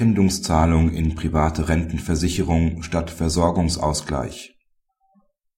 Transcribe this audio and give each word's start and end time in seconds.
Abfindungszahlung 0.00 0.92
in 0.92 1.14
private 1.14 1.68
Rentenversicherung 1.68 2.82
statt 2.82 3.10
Versorgungsausgleich 3.10 4.54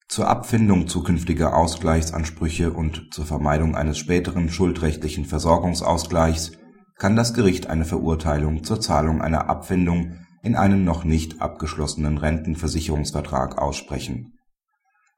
Zur 0.09 0.27
Abfindung 0.27 0.89
zukünftiger 0.89 1.57
Ausgleichsansprüche 1.57 2.73
und 2.73 3.15
zur 3.15 3.25
Vermeidung 3.25 3.77
eines 3.77 3.99
späteren 3.99 4.51
schuldrechtlichen 4.51 5.27
Versorgungsausgleichs 5.27 6.51
kann 6.97 7.15
das 7.15 7.35
Gericht 7.35 7.69
eine 7.69 7.85
Verurteilung 7.85 8.65
zur 8.65 8.81
Zahlung 8.81 9.23
einer 9.23 9.49
Abfindung 9.49 10.17
in 10.43 10.57
einem 10.57 10.83
noch 10.85 11.05
nicht 11.05 11.41
abgeschlossenen 11.41 12.19
Rentenversicherungsvertrag 12.19 13.59
aussprechen. 13.59 14.33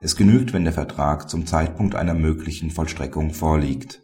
Es 0.01 0.17
genügt, 0.17 0.53
wenn 0.53 0.65
der 0.65 0.75
Vertrag 0.75 1.31
zum 1.31 1.47
Zeitpunkt 1.47 1.95
einer 1.95 2.13
möglichen 2.13 2.71
Vollstreckung 2.71 3.33
vorliegt. 3.33 4.03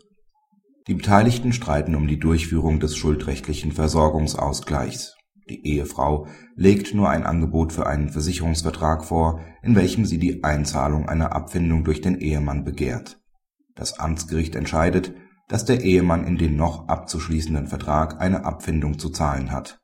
Die 0.91 0.97
Beteiligten 0.97 1.53
streiten 1.53 1.95
um 1.95 2.09
die 2.09 2.19
Durchführung 2.19 2.81
des 2.81 2.97
schuldrechtlichen 2.97 3.71
Versorgungsausgleichs. 3.71 5.15
Die 5.49 5.65
Ehefrau 5.65 6.27
legt 6.57 6.95
nur 6.95 7.09
ein 7.09 7.23
Angebot 7.23 7.73
für 7.73 7.87
einen 7.87 8.09
Versicherungsvertrag 8.09 9.05
vor, 9.05 9.39
in 9.63 9.77
welchem 9.77 10.05
sie 10.05 10.19
die 10.19 10.43
Einzahlung 10.43 11.09
einer 11.09 11.33
Abfindung 11.33 11.85
durch 11.85 12.01
den 12.01 12.19
Ehemann 12.19 12.65
begehrt. 12.65 13.21
Das 13.77 14.01
Amtsgericht 14.01 14.57
entscheidet, 14.57 15.15
dass 15.47 15.65
der 15.65 15.81
Ehemann 15.85 16.27
in 16.27 16.39
dem 16.39 16.57
noch 16.57 16.89
abzuschließenden 16.89 17.69
Vertrag 17.69 18.21
eine 18.21 18.45
Abfindung 18.45 18.99
zu 18.99 19.11
zahlen 19.11 19.53
hat. 19.53 19.79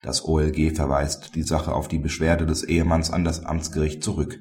Das 0.00 0.24
OLG 0.24 0.76
verweist 0.76 1.34
die 1.34 1.42
Sache 1.42 1.74
auf 1.74 1.88
die 1.88 1.98
Beschwerde 1.98 2.46
des 2.46 2.62
Ehemanns 2.62 3.10
an 3.10 3.24
das 3.24 3.44
Amtsgericht 3.44 4.04
zurück. 4.04 4.38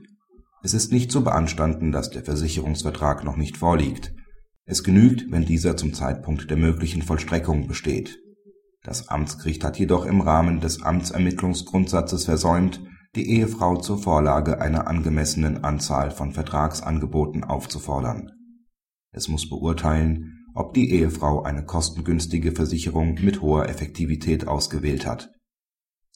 Es 0.62 0.76
ist 0.76 0.92
nicht 0.92 1.12
zu 1.12 1.24
beanstanden, 1.24 1.92
dass 1.92 2.12
der 2.12 2.24
Versicherungsvertrag 2.24 3.24
noch 3.24 3.38
nicht 3.38 3.58
vorliegt. 3.58 4.14
Es 4.66 4.84
genügt, 4.84 5.32
wenn 5.32 5.46
dieser 5.46 5.78
zum 5.78 5.94
Zeitpunkt 5.94 6.50
der 6.50 6.58
möglichen 6.58 7.02
Vollstreckung 7.02 7.68
besteht. 7.68 8.20
Das 8.84 9.10
Amtsgericht 9.10 9.64
hat 9.64 9.78
jedoch 9.80 10.06
im 10.06 10.22
Rahmen 10.22 10.60
des 10.60 10.82
Amtsermittlungsgrundsatzes 10.82 12.26
versäumt, 12.26 12.84
die 13.16 13.30
Ehefrau 13.30 13.78
zur 13.78 13.98
Vorlage 13.98 14.60
einer 14.60 14.88
angemessenen 14.88 15.64
Anzahl 15.64 16.12
von 16.12 16.34
Vertragsangeboten 16.34 17.44
aufzufordern. 17.44 18.32
Es 19.12 19.28
muss 19.28 19.50
beurteilen 19.50 20.36
ob 20.56 20.74
die 20.74 20.90
Ehefrau 20.92 21.44
eine 21.44 21.66
kostengünstige 21.66 22.54
Versicherung 22.54 23.16
mit 23.22 23.42
hoher 23.42 23.68
Effektivität 23.68 24.48
ausgewählt 24.48 25.06
hat. 25.06 25.30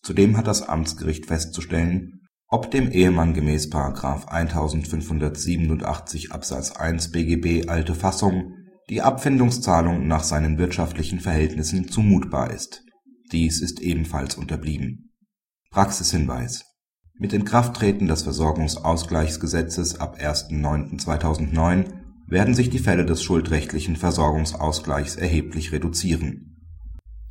Zudem 0.02 0.38
hat 0.38 0.48
das 0.48 0.62
Amtsgericht 0.62 1.26
festzustellen, 1.26 2.22
ob 2.50 2.72
dem 2.72 2.92
Ehemann 2.92 3.34
gemäß§ 3.34 3.72
1587 4.28 6.32
Absatz 6.32 6.72
1 6.72 7.12
BGB 7.12 7.70
alte 7.70 7.94
Fassung 7.94 8.56
die 8.90 9.04
Abfindungszahlung 9.04 10.08
nach 10.08 10.24
seinen 10.24 10.58
wirtschaftlichen 10.58 11.20
Verhältnissen 11.20 11.90
zumutbar 11.90 12.52
ist. 12.52 12.84
Dies 13.32 13.62
ist 13.62 13.82
ebenfalls 13.82 14.36
unterblieben. 14.36 15.12
Praxishinweis 15.70 16.66
Mit 17.14 17.34
Inkrafttreten 17.34 18.08
des 18.08 18.24
Versorgungsausgleichsgesetzes 18.24 20.00
ab 20.00 20.18
1.9.2009 20.20 21.86
werden 22.26 22.56
sich 22.56 22.72
die 22.72 22.80
Fälle 22.80 23.06
des 23.06 23.22
schuldrechtlichen 23.22 23.96
Versorgungsausgleichs 23.96 25.16
erheblich 25.16 25.72
reduzieren. 25.72 26.49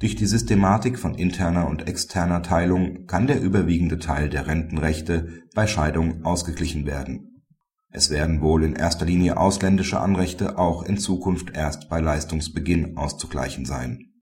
Durch 0.00 0.14
die 0.14 0.26
Systematik 0.26 0.98
von 0.98 1.14
interner 1.14 1.68
und 1.68 1.88
externer 1.88 2.42
Teilung 2.42 3.06
kann 3.06 3.26
der 3.26 3.40
überwiegende 3.40 3.98
Teil 3.98 4.28
der 4.28 4.46
Rentenrechte 4.46 5.42
bei 5.54 5.66
Scheidung 5.66 6.24
ausgeglichen 6.24 6.86
werden. 6.86 7.44
Es 7.90 8.10
werden 8.10 8.40
wohl 8.40 8.64
in 8.64 8.76
erster 8.76 9.06
Linie 9.06 9.38
ausländische 9.38 9.98
Anrechte 9.98 10.58
auch 10.58 10.82
in 10.82 10.98
Zukunft 10.98 11.56
erst 11.56 11.88
bei 11.88 12.00
Leistungsbeginn 12.00 12.96
auszugleichen 12.96 13.64
sein 13.64 14.08